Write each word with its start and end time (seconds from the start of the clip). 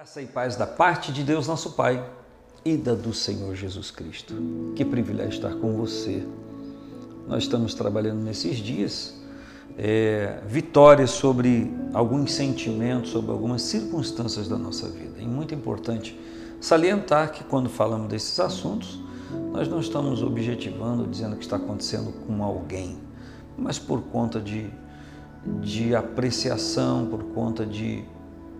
Graça 0.00 0.22
e 0.22 0.26
paz 0.26 0.56
da 0.56 0.66
parte 0.66 1.12
de 1.12 1.22
Deus, 1.22 1.46
nosso 1.46 1.72
Pai, 1.72 2.02
e 2.64 2.74
da 2.74 2.94
do 2.94 3.12
Senhor 3.12 3.54
Jesus 3.54 3.90
Cristo. 3.90 4.32
Que 4.74 4.82
privilégio 4.82 5.34
estar 5.34 5.54
com 5.56 5.76
você. 5.76 6.26
Nós 7.28 7.42
estamos 7.42 7.74
trabalhando 7.74 8.22
nesses 8.22 8.56
dias 8.56 9.14
é, 9.76 10.40
vitórias 10.46 11.10
sobre 11.10 11.70
alguns 11.92 12.32
sentimentos, 12.32 13.10
sobre 13.10 13.30
algumas 13.30 13.60
circunstâncias 13.60 14.48
da 14.48 14.56
nossa 14.56 14.88
vida. 14.88 15.20
É 15.20 15.26
muito 15.26 15.54
importante 15.54 16.18
salientar 16.62 17.30
que 17.32 17.44
quando 17.44 17.68
falamos 17.68 18.08
desses 18.08 18.40
assuntos, 18.40 18.98
nós 19.52 19.68
não 19.68 19.80
estamos 19.80 20.22
objetivando, 20.22 21.06
dizendo 21.06 21.36
que 21.36 21.44
está 21.44 21.56
acontecendo 21.56 22.10
com 22.26 22.42
alguém, 22.42 22.98
mas 23.54 23.78
por 23.78 24.00
conta 24.04 24.40
de, 24.40 24.70
de 25.60 25.94
apreciação, 25.94 27.04
por 27.04 27.22
conta 27.34 27.66
de 27.66 28.02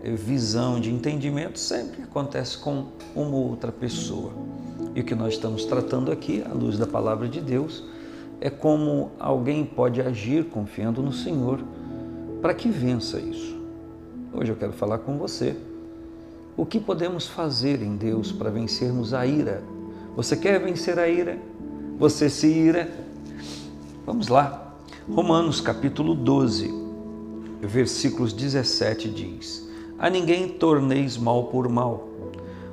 visão, 0.02 0.80
de 0.80 0.90
entendimento, 0.90 1.58
sempre 1.58 2.02
acontece 2.02 2.56
com 2.58 2.86
uma 3.14 3.36
outra 3.36 3.70
pessoa. 3.70 4.32
E 4.94 5.00
o 5.00 5.04
que 5.04 5.14
nós 5.14 5.34
estamos 5.34 5.64
tratando 5.64 6.10
aqui, 6.10 6.42
à 6.42 6.52
luz 6.52 6.78
da 6.78 6.86
palavra 6.86 7.28
de 7.28 7.40
Deus, 7.40 7.84
é 8.40 8.48
como 8.48 9.10
alguém 9.18 9.64
pode 9.64 10.00
agir 10.00 10.46
confiando 10.46 11.02
no 11.02 11.12
Senhor 11.12 11.60
para 12.40 12.54
que 12.54 12.68
vença 12.70 13.20
isso. 13.20 13.60
Hoje 14.32 14.50
eu 14.50 14.56
quero 14.56 14.72
falar 14.72 14.98
com 14.98 15.18
você. 15.18 15.54
O 16.56 16.64
que 16.64 16.80
podemos 16.80 17.26
fazer 17.26 17.82
em 17.82 17.96
Deus 17.96 18.32
para 18.32 18.50
vencermos 18.50 19.12
a 19.12 19.26
ira? 19.26 19.62
Você 20.16 20.36
quer 20.36 20.58
vencer 20.58 20.98
a 20.98 21.08
ira? 21.08 21.38
Você 21.98 22.30
se 22.30 22.46
ira? 22.46 22.90
Vamos 24.06 24.28
lá. 24.28 24.74
Romanos 25.08 25.60
capítulo 25.60 26.14
12, 26.14 26.72
versículos 27.60 28.32
17 28.32 29.08
diz: 29.08 29.69
A 30.00 30.08
ninguém 30.08 30.48
torneis 30.48 31.18
mal 31.18 31.44
por 31.44 31.68
mal. 31.68 32.08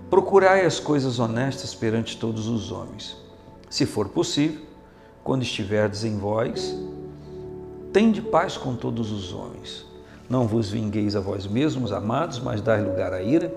Procurai 0.09 0.65
as 0.65 0.79
coisas 0.79 1.19
honestas 1.19 1.75
perante 1.75 2.17
todos 2.17 2.47
os 2.47 2.71
homens. 2.71 3.17
Se 3.69 3.85
for 3.85 4.07
possível, 4.07 4.61
quando 5.25 5.41
estiverdes 5.41 6.05
em 6.05 6.17
vós, 6.17 6.73
tende 7.91 8.21
paz 8.21 8.55
com 8.55 8.77
todos 8.77 9.11
os 9.11 9.33
homens. 9.33 9.85
Não 10.29 10.47
vos 10.47 10.69
vingueis 10.69 11.17
a 11.17 11.19
vós 11.19 11.45
mesmos, 11.45 11.91
amados, 11.91 12.39
mas 12.39 12.61
dai 12.61 12.81
lugar 12.81 13.11
à 13.11 13.21
ira, 13.21 13.53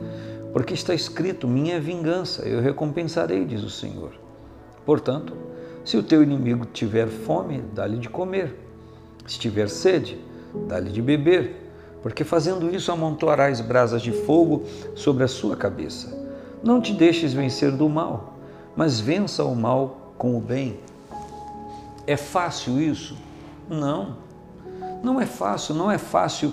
porque 0.53 0.75
está 0.75 0.93
escrito: 0.93 1.47
Minha 1.47 1.81
vingança, 1.81 2.43
eu 2.49 2.61
recompensarei, 2.61 3.45
diz 3.45 3.63
o 3.63 3.71
Senhor. 3.71 4.11
Portanto, 4.85 5.33
se 5.85 5.97
o 5.97 6.03
teu 6.03 6.25
inimigo 6.25 6.67
tiver 6.67 7.07
fome, 7.07 7.63
dá-lhe 7.73 7.99
de 7.99 8.09
comer. 8.09 8.53
Se 9.29 9.39
tiver 9.39 9.69
sede, 9.69 10.19
dá-lhe 10.67 10.91
de 10.91 11.01
beber, 11.01 11.70
porque 12.03 12.25
fazendo 12.25 12.75
isso 12.75 12.91
amontoarás 12.91 13.61
brasas 13.61 14.03
de 14.03 14.13
fogo 14.13 14.65
sobre 14.95 15.25
a 15.25 15.29
sua 15.29 15.57
cabeça. 15.57 16.19
Não 16.63 16.81
te 16.81 16.93
deixes 16.93 17.33
vencer 17.33 17.71
do 17.71 17.89
mal, 17.89 18.35
mas 18.77 19.01
vença 19.01 19.45
o 19.45 19.55
mal 19.55 20.13
com 20.17 20.37
o 20.37 20.41
bem. 20.41 20.79
É 22.07 22.17
fácil 22.17 22.81
isso? 22.81 23.17
Não. 23.69 24.17
Não 25.03 25.21
é 25.21 25.27
fácil, 25.27 25.75
não 25.75 25.91
é 25.91 25.99
fácil 25.99 26.53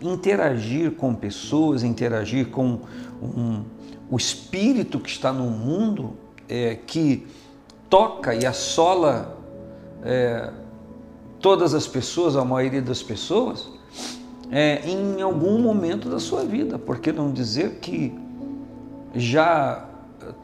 interagir 0.00 0.92
com 0.92 1.14
pessoas, 1.14 1.82
interagir 1.82 2.48
com 2.48 2.80
um, 3.20 3.64
o 4.10 4.16
espírito 4.16 5.00
que 5.00 5.10
está 5.10 5.32
no 5.32 5.50
mundo, 5.50 6.14
é, 6.48 6.76
que 6.76 7.26
toca 7.90 8.34
e 8.34 8.46
assola 8.46 9.36
é, 10.04 10.50
todas 11.40 11.74
as 11.74 11.86
pessoas, 11.86 12.36
a 12.36 12.44
maioria 12.44 12.82
das 12.82 13.02
pessoas, 13.02 13.68
é, 14.50 14.88
em 14.88 15.20
algum 15.20 15.58
momento 15.60 16.08
da 16.08 16.18
sua 16.18 16.44
vida. 16.44 16.78
Por 16.78 16.98
que 17.00 17.12
não 17.12 17.32
dizer 17.32 17.78
que 17.80 18.14
já 19.14 19.88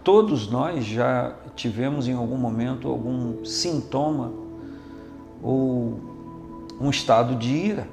todos 0.03 0.49
nós 0.49 0.85
já 0.85 1.35
tivemos 1.55 2.09
em 2.09 2.15
algum 2.15 2.37
momento 2.37 2.89
algum 2.89 3.45
sintoma 3.45 4.33
ou 5.43 6.01
um 6.81 6.91
estado 6.91 7.37
de 7.37 7.51
ira. 7.51 7.89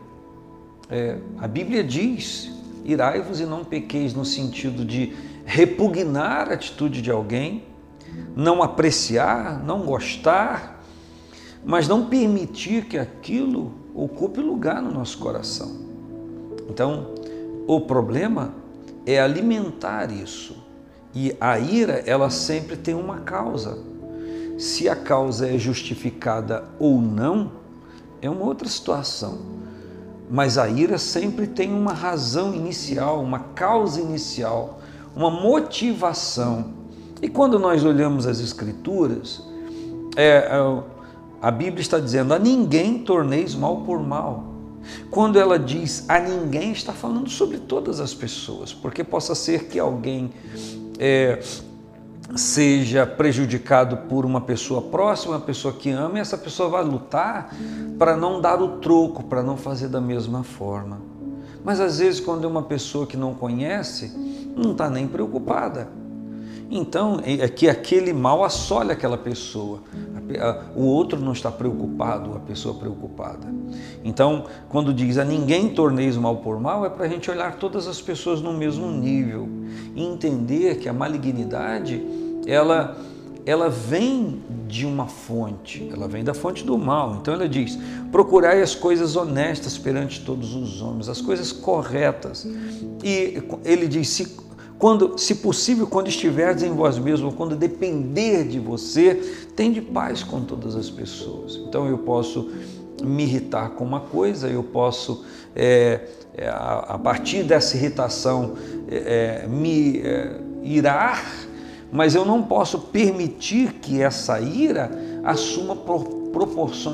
É, 0.89 1.17
a 1.39 1.47
Bíblia 1.47 1.83
diz: 1.83 2.51
irai-vos 2.83 3.39
e 3.39 3.45
não 3.45 3.63
pequeis, 3.63 4.13
no 4.13 4.25
sentido 4.25 4.85
de 4.85 5.13
repugnar 5.45 6.49
a 6.49 6.53
atitude 6.53 7.01
de 7.01 7.11
alguém, 7.11 7.63
não 8.35 8.63
apreciar, 8.63 9.63
não 9.63 9.81
gostar, 9.85 10.83
mas 11.63 11.87
não 11.87 12.05
permitir 12.05 12.85
que 12.85 12.97
aquilo 12.97 13.73
ocupe 13.93 14.39
lugar 14.39 14.81
no 14.81 14.91
nosso 14.91 15.17
coração. 15.17 15.90
Então, 16.69 17.07
o 17.67 17.81
problema 17.81 18.53
é 19.05 19.19
alimentar 19.19 20.11
isso. 20.11 20.55
E 21.13 21.35
a 21.39 21.59
ira, 21.59 22.03
ela 22.05 22.29
sempre 22.29 22.75
tem 22.75 22.93
uma 22.93 23.19
causa. 23.19 23.77
Se 24.57 24.87
a 24.87 24.95
causa 24.95 25.47
é 25.47 25.57
justificada 25.57 26.63
ou 26.79 27.01
não, 27.01 27.51
é 28.21 28.29
uma 28.29 28.45
outra 28.45 28.69
situação. 28.69 29.39
Mas 30.29 30.57
a 30.57 30.69
ira 30.69 30.97
sempre 30.97 31.47
tem 31.47 31.73
uma 31.73 31.93
razão 31.93 32.53
inicial, 32.53 33.21
uma 33.21 33.39
causa 33.39 33.99
inicial, 33.99 34.79
uma 35.15 35.29
motivação. 35.29 36.73
E 37.21 37.27
quando 37.27 37.59
nós 37.59 37.83
olhamos 37.83 38.25
as 38.25 38.39
Escrituras, 38.39 39.43
é, 40.15 40.37
é, 40.37 40.83
a 41.41 41.51
Bíblia 41.51 41.81
está 41.81 41.99
dizendo: 41.99 42.33
a 42.33 42.39
ninguém 42.39 42.99
torneis 42.99 43.53
mal 43.53 43.81
por 43.81 43.99
mal. 43.99 44.50
Quando 45.09 45.39
ela 45.39 45.59
diz 45.59 46.05
a 46.09 46.19
ninguém, 46.19 46.71
está 46.71 46.93
falando 46.93 47.29
sobre 47.29 47.57
todas 47.57 47.99
as 47.99 48.13
pessoas, 48.13 48.73
porque 48.73 49.03
possa 49.03 49.35
ser 49.35 49.65
que 49.65 49.79
alguém 49.79 50.31
é, 50.97 51.39
seja 52.35 53.05
prejudicado 53.05 53.97
por 54.09 54.25
uma 54.25 54.41
pessoa 54.41 54.81
próxima, 54.81 55.35
uma 55.35 55.41
pessoa 55.41 55.73
que 55.73 55.89
ama, 55.89 56.17
e 56.17 56.21
essa 56.21 56.37
pessoa 56.37 56.69
vai 56.69 56.83
lutar 56.83 57.53
para 57.97 58.15
não 58.15 58.41
dar 58.41 58.61
o 58.61 58.79
troco, 58.79 59.23
para 59.23 59.43
não 59.43 59.57
fazer 59.57 59.87
da 59.87 60.01
mesma 60.01 60.43
forma. 60.43 60.99
Mas 61.63 61.79
às 61.79 61.99
vezes, 61.99 62.19
quando 62.19 62.45
é 62.45 62.47
uma 62.47 62.63
pessoa 62.63 63.05
que 63.05 63.15
não 63.15 63.33
conhece, 63.33 64.11
não 64.55 64.71
está 64.71 64.89
nem 64.89 65.07
preocupada. 65.07 65.87
Então, 66.73 67.19
é 67.25 67.49
que 67.49 67.67
aquele 67.67 68.13
mal 68.13 68.45
assole 68.45 68.93
aquela 68.93 69.17
pessoa. 69.17 69.83
O 70.73 70.85
outro 70.85 71.19
não 71.19 71.33
está 71.33 71.51
preocupado, 71.51 72.33
a 72.33 72.39
pessoa 72.39 72.73
preocupada. 72.75 73.45
Então, 74.05 74.45
quando 74.69 74.93
diz 74.93 75.17
a 75.17 75.25
ninguém 75.25 75.67
torneis 75.69 76.15
mal 76.15 76.37
por 76.37 76.57
mal, 76.61 76.85
é 76.85 76.89
para 76.89 77.05
a 77.05 77.09
gente 77.09 77.29
olhar 77.29 77.57
todas 77.57 77.87
as 77.87 77.99
pessoas 77.99 78.39
no 78.39 78.53
mesmo 78.53 78.89
nível 78.89 79.49
e 79.93 80.01
entender 80.01 80.77
que 80.77 80.87
a 80.87 80.93
malignidade 80.93 82.01
ela, 82.47 82.97
ela 83.45 83.69
vem 83.69 84.41
de 84.65 84.85
uma 84.85 85.07
fonte, 85.07 85.89
ela 85.91 86.07
vem 86.07 86.23
da 86.23 86.33
fonte 86.33 86.63
do 86.63 86.77
mal. 86.77 87.17
Então 87.21 87.33
ela 87.33 87.49
diz: 87.49 87.77
procurai 88.13 88.61
as 88.61 88.73
coisas 88.73 89.17
honestas 89.17 89.77
perante 89.77 90.21
todos 90.21 90.55
os 90.55 90.81
homens, 90.81 91.09
as 91.09 91.19
coisas 91.19 91.51
corretas. 91.51 92.47
E 93.03 93.43
ele 93.65 93.89
diz: 93.89 94.07
se, 94.07 94.37
quando, 94.81 95.15
se 95.15 95.35
possível, 95.35 95.85
quando 95.85 96.07
estiverdes 96.07 96.63
em 96.63 96.73
vós 96.73 96.97
mesmos, 96.97 97.35
quando 97.35 97.55
depender 97.55 98.45
de 98.45 98.59
você, 98.59 99.13
tende 99.55 99.79
paz 99.79 100.23
com 100.23 100.41
todas 100.41 100.75
as 100.75 100.89
pessoas. 100.89 101.55
Então 101.67 101.87
eu 101.87 101.99
posso 101.99 102.49
me 103.03 103.21
irritar 103.21 103.69
com 103.69 103.83
uma 103.83 103.99
coisa, 103.99 104.47
eu 104.47 104.63
posso, 104.63 105.23
é, 105.55 106.01
é, 106.35 106.47
a, 106.47 106.79
a, 106.89 106.97
partir 106.97 107.43
dessa 107.43 107.77
irritação, 107.77 108.55
é, 108.89 109.43
é 109.43 109.47
me 109.47 109.99
é, 109.99 110.41
irar 110.63 111.23
mas 111.91 112.15
eu 112.15 112.23
não 112.23 112.41
posso 112.41 112.79
permitir 112.79 113.73
que 113.73 114.01
essa 114.01 114.39
ira 114.39 114.89
assuma 115.25 115.75
proporções 115.75 116.20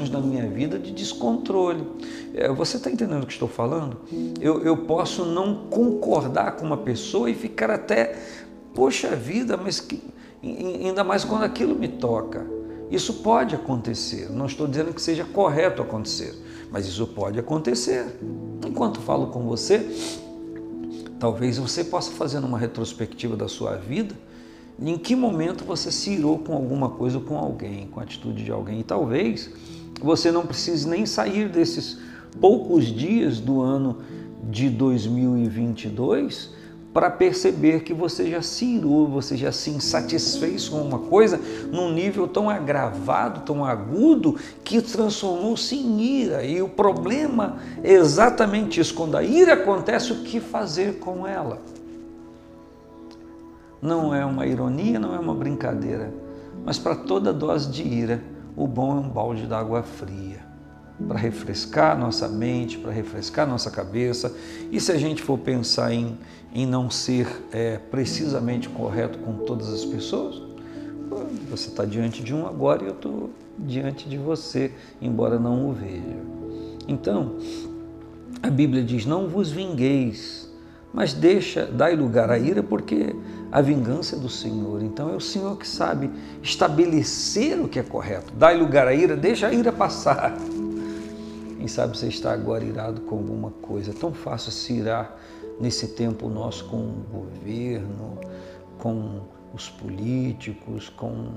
na 0.10 0.20
minha 0.20 0.48
vida 0.48 0.78
de 0.78 0.92
descontrole. 0.92 1.86
É, 2.34 2.50
você 2.50 2.78
está 2.78 2.90
entendendo 2.90 3.24
o 3.24 3.26
que 3.26 3.34
estou 3.34 3.48
falando? 3.48 3.98
Eu, 4.40 4.62
eu 4.64 4.78
posso 4.78 5.26
não 5.26 5.68
concordar 5.70 6.56
com 6.56 6.66
uma 6.66 6.78
pessoa 6.78 7.30
e 7.30 7.36
ficar 7.36 7.70
até, 7.72 8.18
poxa 8.74 9.16
vida, 9.16 9.58
mas 9.58 9.80
que, 9.80 10.02
ainda 10.44 11.04
mais 11.04 11.24
quando 11.24 11.44
aquilo 11.44 11.76
me 11.76 11.88
toca. 11.88 12.46
Isso 12.90 13.16
pode 13.16 13.54
acontecer. 13.54 14.30
Não 14.32 14.46
estou 14.46 14.68
dizendo 14.68 14.94
que 14.94 15.02
seja 15.02 15.26
correto 15.26 15.82
acontecer, 15.82 16.34
mas 16.72 16.86
isso 16.86 17.06
pode 17.08 17.40
acontecer. 17.40 18.18
Enquanto 18.66 19.02
falo 19.02 19.28
com 19.28 19.44
você, 19.44 19.86
talvez 21.20 21.58
você 21.58 21.84
possa 21.84 22.12
fazer 22.12 22.40
uma 22.40 22.58
retrospectiva 22.58 23.36
da 23.36 23.48
sua 23.48 23.76
vida 23.76 24.16
em 24.80 24.98
que 24.98 25.16
momento 25.16 25.64
você 25.64 25.92
se 25.92 26.12
irou 26.12 26.40
com 26.40 26.54
alguma 26.54 26.90
coisa 26.90 27.18
ou 27.18 27.24
com 27.24 27.38
alguém, 27.38 27.88
com 27.88 28.00
a 28.00 28.04
atitude 28.04 28.44
de 28.44 28.52
alguém. 28.52 28.80
E 28.80 28.84
talvez 28.84 29.50
você 30.02 30.32
não 30.32 30.46
precise 30.46 30.88
nem 30.88 31.06
sair 31.06 31.50
desses 31.50 31.98
poucos 32.40 32.86
dias 32.86 33.40
do 33.40 33.62
ano 33.62 33.98
de 34.50 34.70
2022 34.70 36.56
para 36.94 37.12
perceber 37.12 37.84
que 37.84 37.94
você 37.94 38.28
já 38.28 38.42
se 38.42 38.66
irou, 38.66 39.08
você 39.08 39.38
já 39.38 39.52
se 39.52 39.70
insatisfez 39.70 40.68
com 40.68 40.82
uma 40.82 40.98
coisa 40.98 41.40
num 41.72 41.94
nível 41.94 42.28
tão 42.28 42.50
agravado, 42.50 43.42
tão 43.42 43.64
agudo, 43.64 44.36
que 44.64 44.82
transformou-se 44.82 45.76
em 45.76 46.02
ira. 46.02 46.44
E 46.44 46.60
o 46.60 46.68
problema 46.68 47.58
é 47.84 47.94
exatamente 47.94 48.80
isso: 48.80 48.96
quando 48.96 49.16
a 49.16 49.24
ira 49.24 49.54
acontece, 49.54 50.12
o 50.12 50.24
que 50.24 50.40
fazer 50.40 50.98
com 50.98 51.28
ela? 51.28 51.62
Não 53.82 54.14
é 54.14 54.26
uma 54.26 54.46
ironia, 54.46 55.00
não 55.00 55.14
é 55.14 55.20
uma 55.20 55.36
brincadeira, 55.36 56.14
mas 56.66 56.78
para 56.78 56.96
toda 56.96 57.32
dose 57.32 57.70
de 57.72 57.84
ira, 57.84 58.22
o 58.56 58.68
bom 58.68 58.98
é 58.98 59.00
um 59.00 59.10
balde 59.10 59.46
d'água 59.46 59.84
fria 59.84 60.48
para 61.08 61.18
refrescar 61.18 61.98
nossa 61.98 62.28
mente, 62.28 62.78
para 62.78 62.92
refrescar 62.92 63.48
nossa 63.48 63.70
cabeça. 63.70 64.36
E 64.72 64.80
se 64.80 64.92
a 64.92 64.98
gente 64.98 65.22
for 65.22 65.38
pensar 65.38 65.94
em, 65.94 66.18
em 66.54 66.66
não 66.66 66.90
ser 66.90 67.28
é, 67.52 67.78
precisamente 67.78 68.68
correto 68.70 69.20
com 69.20 69.34
todas 69.46 69.72
as 69.72 69.86
pessoas, 69.86 70.42
você 71.50 71.70
está 71.70 71.86
diante 71.86 72.24
de 72.24 72.34
um 72.34 72.48
agora 72.48 72.84
e 72.84 72.88
eu 72.88 72.94
estou 72.94 73.30
diante 73.58 74.10
de 74.10 74.18
você, 74.18 74.72
embora 75.02 75.40
não 75.40 75.70
o 75.70 75.74
veja. 75.74 76.02
Então, 76.88 77.36
a 78.42 78.50
Bíblia 78.50 78.84
diz: 78.84 79.06
não 79.06 79.28
vos 79.28 79.52
vingueis, 79.52 80.47
mas 80.98 81.14
deixa, 81.14 81.64
dai 81.68 81.96
lugar 81.96 82.32
à 82.32 82.40
ira, 82.40 82.64
porque 82.64 83.16
a 83.52 83.62
vingança 83.62 84.16
é 84.16 84.20
do 84.20 84.28
Senhor. 84.28 84.82
Então 84.82 85.14
é 85.14 85.16
o 85.16 85.20
Senhor 85.20 85.56
que 85.56 85.68
sabe 85.68 86.10
estabelecer 86.42 87.62
o 87.62 87.68
que 87.68 87.78
é 87.78 87.84
correto. 87.84 88.34
Dai 88.34 88.58
lugar 88.58 88.88
à 88.88 88.96
ira, 88.96 89.16
deixa 89.16 89.46
a 89.46 89.54
ira 89.54 89.72
passar. 89.72 90.36
Quem 91.56 91.68
sabe 91.68 91.96
você 91.96 92.08
está 92.08 92.34
agora 92.34 92.64
irado 92.64 93.02
com 93.02 93.16
alguma 93.16 93.52
coisa. 93.52 93.92
É 93.92 93.94
tão 93.94 94.12
fácil 94.12 94.52
se 94.52 94.74
irar 94.74 95.16
nesse 95.62 95.90
tempo 95.90 96.30
nosso 96.30 96.66
com 96.66 96.78
o 96.78 97.06
governo, 97.12 98.18
com 98.80 99.22
os 99.54 99.70
políticos, 99.70 100.90
com 100.90 101.28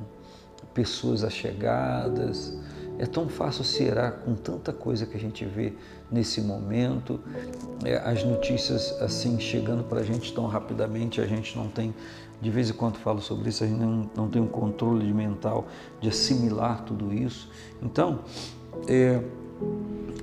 pessoas 0.73 1.23
achegadas. 1.23 2.57
É 3.00 3.06
tão 3.06 3.31
fácil 3.31 3.64
se 3.64 3.82
irar 3.82 4.12
com 4.12 4.35
tanta 4.35 4.75
coisa 4.75 5.06
que 5.06 5.17
a 5.17 5.19
gente 5.19 5.43
vê 5.43 5.73
nesse 6.12 6.43
momento. 6.43 7.19
É, 7.82 7.97
as 7.97 8.23
notícias 8.23 9.00
assim 9.00 9.41
chegando 9.41 9.82
para 9.82 10.00
a 10.00 10.02
gente 10.02 10.35
tão 10.35 10.47
rapidamente, 10.47 11.19
a 11.19 11.26
gente 11.26 11.56
não 11.56 11.67
tem, 11.67 11.94
de 12.43 12.50
vez 12.50 12.69
em 12.69 12.75
quando 12.75 12.99
falo 12.99 13.23
sobre 13.23 13.49
isso, 13.49 13.64
a 13.64 13.67
gente 13.67 13.81
não, 13.81 14.11
não 14.14 14.29
tem 14.29 14.43
um 14.43 14.47
controle 14.47 15.11
mental 15.14 15.67
de 15.99 16.11
assimilar 16.11 16.85
tudo 16.85 17.11
isso. 17.11 17.50
Então, 17.82 18.19
é, 18.87 19.19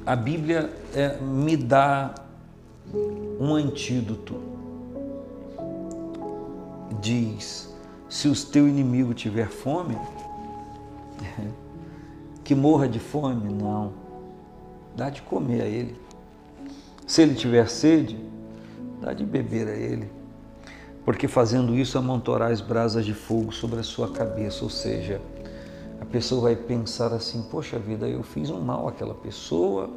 a 0.06 0.16
Bíblia 0.16 0.72
é, 0.94 1.20
me 1.20 1.58
dá 1.58 2.14
um 3.40 3.56
antídoto. 3.56 4.40
Diz: 7.02 7.74
se 8.08 8.28
o 8.28 8.36
teu 8.36 8.68
inimigo 8.68 9.16
tiver 9.16 9.48
fome, 9.48 9.98
que 12.48 12.56
morra 12.56 12.88
de 12.88 12.98
fome? 12.98 13.54
Não. 13.54 13.92
Dá 14.96 15.10
de 15.10 15.22
comer 15.22 15.64
a 15.64 15.66
ele. 15.66 16.00
Se 17.06 17.22
ele 17.22 17.36
tiver 17.36 17.68
sede, 17.68 18.18
dá 19.02 19.12
de 19.12 19.26
beber 19.26 19.68
a 19.68 19.76
ele. 19.76 20.10
Porque 21.04 21.28
fazendo 21.28 21.76
isso 21.76 21.98
amontoarás 21.98 22.62
brasas 22.62 23.06
de 23.06 23.14
fogo 23.14 23.52
sobre 23.52 23.82
a 23.82 23.84
sua 23.84 24.14
cabeça, 24.14 24.64
ou 24.64 24.70
seja, 24.70 25.20
a 26.00 26.06
pessoa 26.06 26.44
vai 26.44 26.56
pensar 26.56 27.12
assim: 27.12 27.42
poxa 27.52 27.78
vida, 27.78 28.08
eu 28.08 28.24
fiz 28.24 28.50
um 28.50 28.62
mal 28.62 28.88
àquela 28.88 29.14
pessoa 29.14 29.90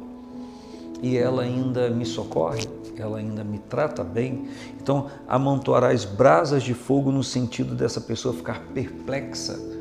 e 1.01 1.17
ela 1.17 1.43
ainda 1.43 1.89
me 1.89 2.05
socorre, 2.05 2.67
ela 2.97 3.19
ainda 3.19 3.45
me 3.45 3.59
trata 3.59 4.03
bem. 4.03 4.49
Então, 4.77 5.09
amontoarás 5.25 6.03
brasas 6.03 6.63
de 6.63 6.73
fogo 6.73 7.13
no 7.13 7.23
sentido 7.23 7.75
dessa 7.75 8.01
pessoa 8.01 8.33
ficar 8.33 8.59
perplexa. 8.73 9.80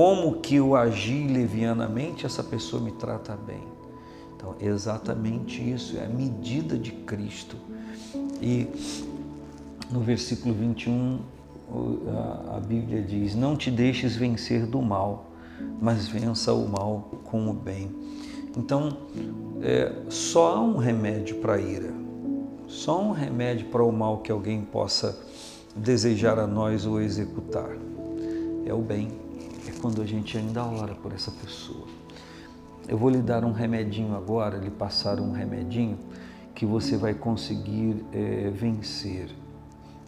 Como 0.00 0.40
que 0.40 0.54
eu 0.54 0.74
agi 0.74 1.26
levianamente, 1.26 2.24
essa 2.24 2.42
pessoa 2.42 2.82
me 2.82 2.90
trata 2.90 3.36
bem. 3.36 3.62
Então, 4.34 4.54
exatamente 4.58 5.60
isso, 5.60 5.98
é 5.98 6.06
a 6.06 6.08
medida 6.08 6.78
de 6.78 6.90
Cristo. 6.90 7.54
E 8.40 8.66
no 9.90 10.00
versículo 10.00 10.54
21, 10.54 11.18
a 12.56 12.60
Bíblia 12.60 13.02
diz: 13.02 13.34
Não 13.34 13.54
te 13.54 13.70
deixes 13.70 14.16
vencer 14.16 14.64
do 14.64 14.80
mal 14.80 15.26
mas 15.78 16.08
vença 16.08 16.54
o 16.54 16.66
mal 16.66 17.10
com 17.24 17.50
o 17.50 17.52
bem. 17.52 17.90
Então, 18.56 18.96
é, 19.60 19.92
só 20.08 20.54
há 20.54 20.60
um 20.62 20.78
remédio 20.78 21.36
para 21.36 21.56
a 21.56 21.60
ira, 21.60 21.92
só 22.66 23.02
um 23.02 23.10
remédio 23.12 23.66
para 23.66 23.84
o 23.84 23.92
mal 23.92 24.22
que 24.22 24.32
alguém 24.32 24.62
possa 24.62 25.18
desejar 25.76 26.38
a 26.38 26.46
nós 26.46 26.86
ou 26.86 27.02
executar. 27.02 27.76
É 28.64 28.72
o 28.72 28.80
bem, 28.80 29.10
é 29.66 29.72
quando 29.80 30.02
a 30.02 30.06
gente 30.06 30.36
ainda 30.36 30.64
ora 30.64 30.94
por 30.94 31.12
essa 31.12 31.30
pessoa. 31.30 31.86
Eu 32.88 32.98
vou 32.98 33.10
lhe 33.10 33.22
dar 33.22 33.44
um 33.44 33.52
remedinho 33.52 34.16
agora, 34.16 34.58
lhe 34.58 34.70
passar 34.70 35.20
um 35.20 35.32
remedinho 35.32 35.98
que 36.54 36.66
você 36.66 36.96
vai 36.96 37.14
conseguir 37.14 38.04
é, 38.12 38.50
vencer 38.50 39.30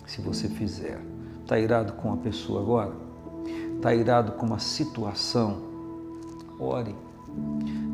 se 0.07 0.21
você 0.21 0.49
fizer. 0.49 1.01
Está 1.43 1.59
irado 1.59 1.93
com 1.95 2.13
a 2.13 2.17
pessoa 2.17 2.61
agora? 2.61 3.13
está 3.83 3.93
irado 3.93 4.33
com 4.33 4.47
uma 4.47 4.61
situação, 4.61 5.59
ore. 6.61 6.95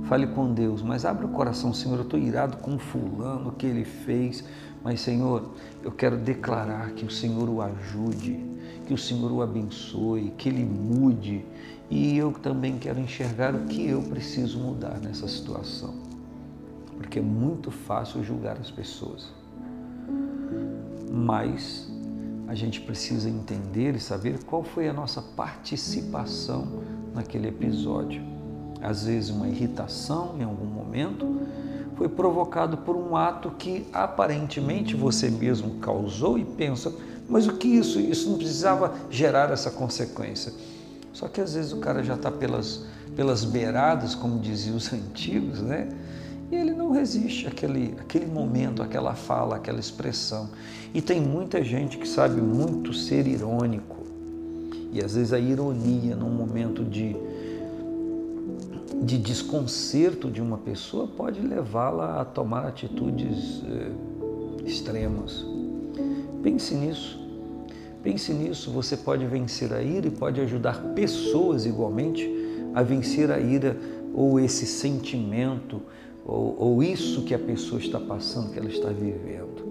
Fale 0.05 0.27
com 0.27 0.53
Deus, 0.53 0.83
mas 0.83 1.07
abra 1.07 1.25
o 1.25 1.31
coração, 1.31 1.73
Senhor. 1.73 1.97
Eu 1.97 2.03
estou 2.03 2.21
irado 2.21 2.59
com 2.59 2.79
fulano, 2.79 3.49
o 3.49 3.53
que 3.53 3.65
ele 3.65 3.85
fez, 3.85 4.45
mas 4.89 5.03
Senhor, 5.03 5.51
eu 5.83 5.93
quero 5.93 6.17
declarar 6.17 6.93
que 6.93 7.05
o 7.05 7.11
Senhor 7.11 7.47
o 7.47 7.61
ajude, 7.61 8.43
que 8.87 8.95
o 8.95 8.97
Senhor 8.97 9.31
o 9.31 9.43
abençoe, 9.43 10.33
que 10.39 10.49
ele 10.49 10.65
mude. 10.65 11.45
E 11.91 12.17
eu 12.17 12.33
também 12.33 12.79
quero 12.79 12.99
enxergar 12.99 13.55
o 13.55 13.67
que 13.67 13.87
eu 13.87 14.01
preciso 14.01 14.59
mudar 14.59 14.99
nessa 14.99 15.29
situação. 15.29 15.93
Porque 16.97 17.19
é 17.19 17.23
muito 17.23 17.71
fácil 17.71 18.25
julgar 18.25 18.57
as 18.57 18.71
pessoas. 18.71 19.31
Mas 21.13 21.87
a 22.47 22.55
gente 22.55 22.81
precisa 22.81 23.29
entender 23.29 23.95
e 23.95 24.01
saber 24.01 24.43
qual 24.45 24.65
foi 24.65 24.89
a 24.89 24.93
nossa 24.95 25.21
participação 25.21 26.67
naquele 27.15 27.49
episódio. 27.49 28.23
Às 28.81 29.05
vezes, 29.05 29.29
uma 29.29 29.49
irritação 29.49 30.35
em 30.39 30.45
algum 30.45 30.65
momento 30.65 31.43
foi 31.99 32.09
provocado 32.09 32.77
por 32.79 32.95
um 32.95 33.17
ato 33.17 33.51
que 33.59 33.85
aparentemente 33.93 34.95
você 34.95 35.29
mesmo 35.29 35.81
causou 35.81 36.39
e 36.39 36.45
pensa, 36.45 36.95
mas 37.29 37.49
o 37.49 37.55
que 37.55 37.67
isso? 37.67 37.99
Isso 37.99 38.31
não 38.31 38.39
precisava 38.39 38.95
gerar 39.11 39.51
essa 39.51 39.69
consequência. 39.69 40.53
Só 41.13 41.27
que 41.27 41.41
às 41.41 41.55
vezes 41.55 41.73
o 41.73 41.79
cara 41.79 42.05
já 42.05 42.15
está 42.15 42.31
pelas, 42.31 42.85
pelas 43.17 43.45
beiradas, 43.45 44.15
como 44.15 44.39
diziam 44.39 44.77
os 44.77 44.91
antigos, 44.95 45.61
né? 45.61 45.89
E 46.53 46.55
ele 46.55 46.73
não 46.73 46.93
resiste 46.93 47.49
àquele, 47.49 47.97
àquele 48.01 48.27
momento, 48.27 48.81
àquela 48.81 49.15
fala, 49.15 49.57
àquela 49.57 49.81
expressão. 49.81 50.49
E 50.95 51.03
tem 51.03 51.21
muita 51.21 51.65
gente 51.65 51.99
que 51.99 52.09
sabe 52.09 52.41
muito 52.41 52.95
ser 52.95 53.27
irônico. 53.27 53.97
E 54.93 55.03
às 55.05 55.15
vezes 55.17 55.33
a 55.33 55.39
ironia, 55.39 56.15
num 56.15 56.31
momento 56.31 56.85
de, 56.85 57.15
de 59.03 59.19
desconcerto 59.19 60.31
de 60.31 60.41
uma 60.41 60.59
pessoa, 60.59 61.07
pode 61.07 61.41
levá-la 61.41 62.21
a 62.21 62.25
tomar 62.25 62.67
atitudes 62.67 63.63
eh, 63.65 63.91
extremas. 64.67 65.45
Pense 66.43 66.75
nisso. 66.75 67.19
Pense 68.03 68.33
nisso. 68.33 68.71
Você 68.71 68.97
pode 68.97 69.25
vencer 69.27 69.73
a 69.73 69.83
ira 69.83 70.07
e 70.07 70.11
pode 70.11 70.41
ajudar 70.41 70.81
pessoas 70.95 71.67
igualmente 71.67 72.29
a 72.75 72.83
vencer 72.83 73.31
a 73.31 73.39
ira 73.39 73.77
ou 74.15 74.39
esse 74.41 74.67
sentimento 74.67 75.81
ou, 76.25 76.57
ou 76.59 76.83
isso 76.83 77.23
que 77.23 77.35
a 77.35 77.39
pessoa 77.39 77.81
está 77.81 77.99
passando, 77.99 78.53
que 78.53 78.59
ela 78.59 78.69
está 78.69 78.89
vivendo. 78.89 79.67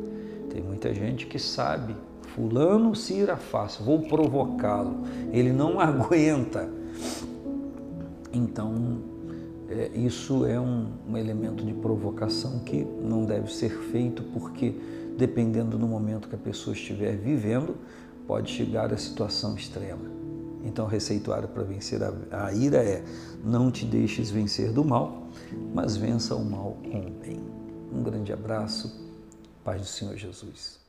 Tem 0.50 0.62
muita 0.62 0.94
gente 0.94 1.28
que 1.28 1.38
sabe, 1.38 1.96
fulano 2.36 2.96
se 2.96 3.14
irá 3.14 3.38
fácil, 3.38 3.86
vou 3.86 4.02
provocá-lo, 4.02 5.04
ele 5.32 5.52
não 5.52 5.80
aguenta. 5.82 6.70
Então, 8.34 8.74
é, 9.70 9.92
isso 9.96 10.46
é 10.46 10.60
um, 10.60 10.92
um 11.08 11.18
elemento 11.18 11.64
de 11.66 11.74
provocação 11.74 12.60
que 12.60 12.84
não 12.84 13.26
deve 13.26 13.52
ser 13.54 13.70
feito, 13.70 14.24
porque 14.24 14.76
dependendo 15.18 15.78
do 15.78 15.88
momento 15.88 16.30
que 16.30 16.36
a 16.36 16.40
pessoa 16.40 16.74
estiver 16.74 17.18
vivendo, 17.18 17.76
pode 18.26 18.52
chegar 18.52 18.94
a 18.94 18.98
situação 18.98 19.56
extrema. 19.56 20.18
Então, 20.64 20.86
o 20.86 20.88
receituário 20.88 21.48
para 21.48 21.64
vencer 21.64 22.02
a, 22.04 22.12
a 22.32 22.54
ira 22.54 22.78
é: 22.78 23.04
não 23.44 23.72
te 23.72 23.86
deixes 23.86 24.30
vencer 24.30 24.72
do 24.72 24.84
mal, 24.84 25.28
mas 25.74 25.96
vença 25.96 26.36
o 26.36 26.44
mal 26.44 26.78
com 26.84 27.00
o 27.00 27.12
bem. 27.12 27.40
Um 27.92 28.04
grande 28.04 28.34
abraço, 28.34 28.94
paz 29.64 29.82
do 29.82 29.88
Senhor 29.88 30.16
Jesus. 30.18 30.80